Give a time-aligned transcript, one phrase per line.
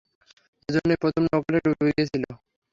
[0.69, 2.23] এজন্যই প্রথম নৌকাটা ডুবে গিয়েছিল।